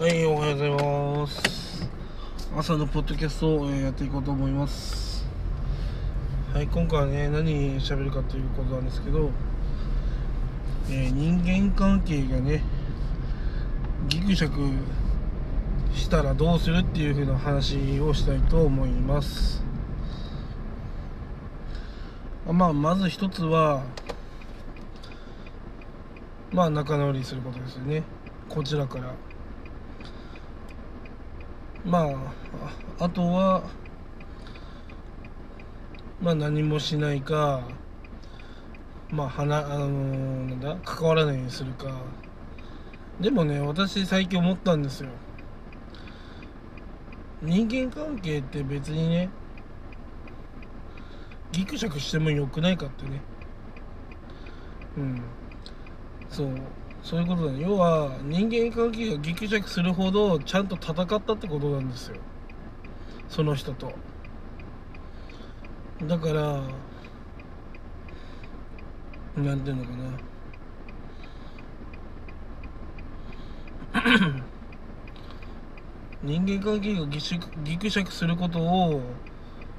[0.00, 1.90] はい、おはようございます。
[2.56, 5.26] 朝のポッドキャストをやっていこうと思います。
[6.54, 9.30] はい、今回はね、何喋るかということなんですけど、
[10.88, 12.64] えー人間関係がね、
[14.08, 14.60] ギクシャク
[15.94, 19.62] したらどうするっていう風な話をしたいと思います。
[22.50, 23.84] まあ、まず一つは、
[26.50, 28.02] まあ、仲直りすることですよね。
[28.48, 29.14] こちらから。
[31.84, 32.10] ま
[32.98, 33.62] ああとは
[36.20, 37.62] まあ何もしないか
[39.10, 41.90] まあ花あのーなんだ関わらないようにするか。
[43.20, 45.08] でもね私最近思ったんですよ。
[47.42, 49.28] 人間関係って別にね
[51.50, 53.20] ギクシャクしてもよくないかってね。
[54.96, 55.20] うん。
[56.30, 56.48] そう。
[57.02, 57.62] そういうことだね。
[57.62, 62.16] 要は人間関係がギクシャクするほどちゃんと戦ったってことなんですよ。
[63.28, 63.92] その人と。
[66.04, 66.62] だから
[69.36, 70.32] なんていうのかな。
[76.22, 79.00] 人間関係がギシュギクシャクすることを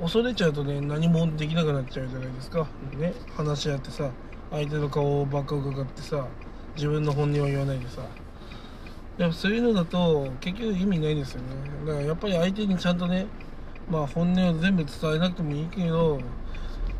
[0.00, 2.66] 恐れちゃうとね何もできなくなっちゃうじゃないですか。
[2.96, 4.10] ね話し合ってさ
[4.50, 6.26] 相手の顔をばっか伺ってさ
[6.78, 8.02] 自分の本音を言わないでさ。
[9.18, 11.46] やっぱそういうのだと結局意味ないんですよね。
[11.84, 13.26] だからやっぱり相手にちゃんとね
[13.90, 16.20] まあ本音を全部伝えなくてもいいけど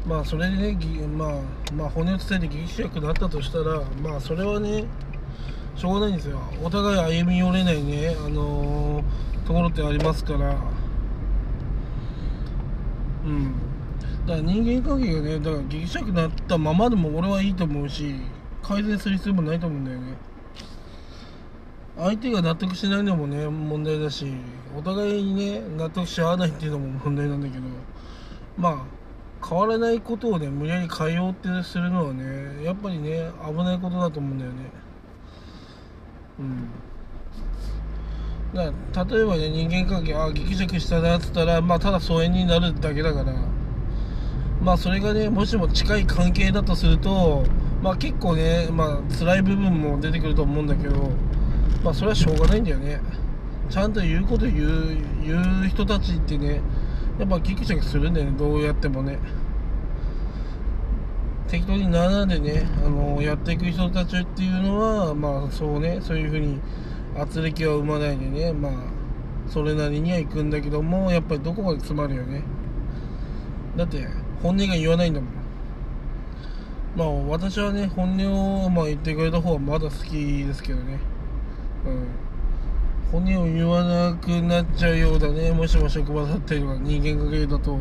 [0.05, 4.85] まあそれでねまあまあ本音を伝えてギクシャクなったとしたらまあそれはね
[5.77, 6.41] しょうがないんですよ。
[6.61, 10.57] お互い歩み寄れないねあのーところってありますから。
[13.25, 13.53] うん。
[14.27, 18.17] だから人間関係がねだからギクシャクなったままでも俺はいいと思うし
[18.63, 20.15] 改善する必要もないと思うんだよね。
[21.97, 24.27] 相手が納得しないのもね問題だし
[24.77, 27.65] お互いにね納得し合わないっていうのも問題なんだけど
[28.57, 34.57] まあ変わらないことをね無理やり変えようってするのはねやっぱりね危ないことだと思うんだよね。
[36.39, 36.69] うん。
[38.55, 38.65] だ
[39.05, 43.35] 例えばね人間関係あギクシャクしたなっつったらまあただ疎遠になるだけだから
[44.63, 47.45] まあそれがねもしも近い関係だとすると
[47.83, 51.11] まあ結構ねまあ辛い部分も出てくると思うんだけど
[51.83, 53.01] まあそれはしょうがないんだよね。
[53.71, 56.61] ちゃんと言うこと言う言う人たちってね
[57.19, 59.19] やっぱギクシャクするんだよねどうやってもね。
[61.49, 66.61] 適当にならんでねあのやっていく人たちっていうのはまあそうねそういうふうに
[67.17, 68.73] 圧力は生まないでねまあ
[69.49, 72.43] それなりには行くんだけどもやっぱりどこかで詰まるよね。
[73.77, 74.07] だって
[74.43, 75.38] 本音が言わないんだもん。
[76.97, 80.99] まあ私はね本音をまあ言ってくれた方はまだ好きですけどね。
[81.87, 82.07] うん。
[83.13, 85.53] 本音を言わなくなっちゃうようだね。
[85.53, 87.79] もしも職場だったりとか人間関係だと。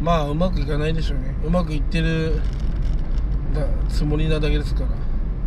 [0.00, 1.34] まあうまくいかないでしょうね。
[1.44, 2.40] うまくいってる
[3.88, 4.88] つもりなだけですから。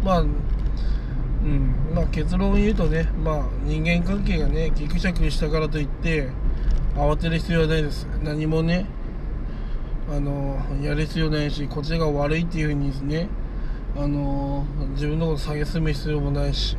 [0.03, 1.75] まあうん。
[1.95, 6.29] まあ結論を言うとねまあ人間関係がねギクシャクしたからといって
[6.95, 8.05] 慌てる必要はないです。
[8.23, 8.85] 何もね
[10.11, 13.29] あのやる必要ないしこっちが悪いっていうふうにね
[13.95, 16.77] あの自分のこと下げすむ必要もないし。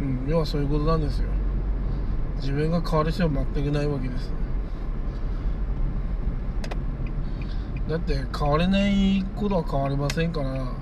[0.00, 1.28] うん要はそういうことなんですよ。
[2.36, 4.32] 自分が変わる必要は全くないわけです。
[7.88, 10.72] だって変われないことは変わりませんから。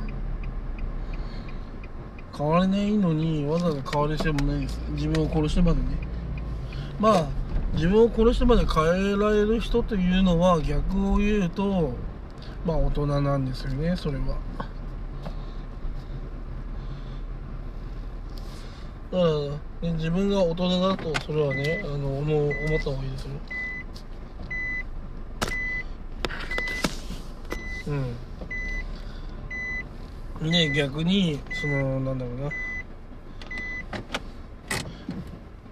[2.37, 4.81] 変われないのにわざわざ変わる必要もないです。
[4.91, 5.87] 自分を殺してまでね。
[7.01, 7.29] まあ
[7.77, 11.93] 自分を殺してまで変えられる人というのは逆を言うと
[12.65, 14.39] まあ大人なんですよねそれは。
[19.13, 19.25] だか
[19.83, 23.31] ら、ね、自分が大人だとそれはねあの思う思った方がいいですよ。
[30.41, 30.51] うん。
[30.51, 32.51] ね逆にそのなんだろうな。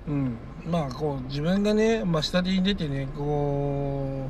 [0.08, 0.36] うん。
[0.66, 4.28] まあこう自分がね、まあ、下手に出てねこ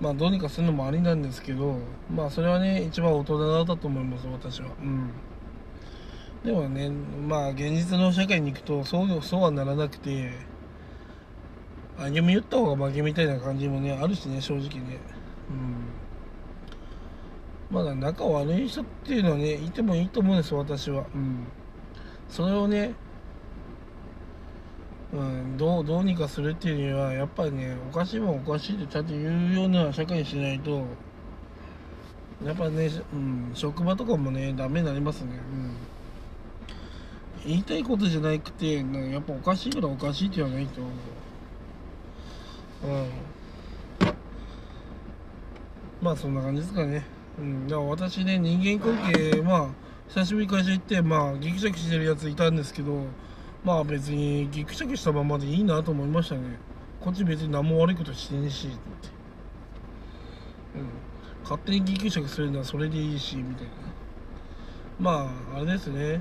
[0.00, 1.78] うまあどうにかするのもありなんですけど
[2.14, 4.68] まあそれはね一番大人だと思います私は。
[4.80, 5.10] うん。
[6.44, 10.32] でもねまあ現実の社会に行くとそうそうはならなくて
[11.96, 14.98] 歩み寄った方が負けみたいな感じもねあるしね正直ね。
[15.50, 15.88] うん。
[17.70, 21.06] まだ仲悪い人っていうのはねいてもいいと思うんです私は。
[21.14, 21.46] うん。
[22.28, 22.94] それをね
[25.12, 30.84] うん、どうどうにかするっていうにはやっぱりねおかしいもんおかしいってちゃんと言うような社会にしないと
[32.44, 35.76] やっぱね、うん、職場とかもねダメになりますね、うん、
[37.44, 40.80] 言いたいことじゃなくてなやっぱおかしいからおかしいって言わないと。
[40.80, 40.84] う
[42.86, 43.08] ん。
[46.00, 47.04] まあそんな感じですかね。
[47.38, 47.66] うん。
[47.66, 49.68] だから私ね人間関係まあ
[50.08, 53.06] 久しぶりに会社行ってまあギクシャクしてるやついたんですけど
[53.64, 56.58] まあ別にギクシャクしたままでいいなと思いましたね。
[57.00, 58.76] こっち別に何も悪いことしてねえしって。
[60.76, 60.88] うん。
[61.42, 63.72] 勝手にギクシャクするのはそれでいいしみたいな。
[64.98, 66.20] まああれですね。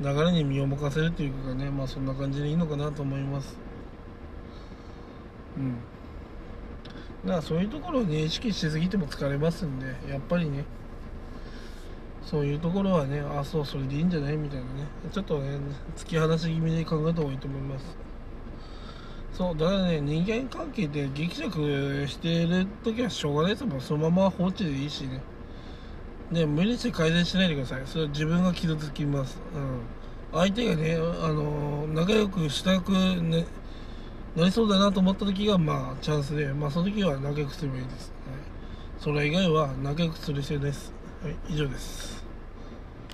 [0.00, 3.56] 流れに身を任せるっていうかねまあそんな感じでいいのかなと思います。
[5.56, 5.76] うん。
[7.24, 10.64] だからそういうところをね意識しすぎても疲れますんでやっぱりね。
[12.24, 14.36] そういうところはねあそうそれでいいんじゃない？
[14.36, 14.68] みたいなね。
[15.10, 15.58] ちょっとね
[15.96, 17.96] 突き放し気味で考えた方がいいと思います。
[19.32, 25.20] そうだからね人間関係でギクシャクしてる時はしょうがないですもんそのまま放置でいいしね。
[26.30, 27.82] ね無理して改善しないでください。
[27.86, 29.38] それは自分が傷つきます。
[29.54, 29.80] うん。
[30.32, 33.46] 相手がねあの仲良くしたくね
[34.36, 40.92] なりそうだなと思った時がまあチャンスでまあその時は仲良くすればいいです、はい、それ以外は仲良くする必要です。
[41.22, 42.19] はい以上です。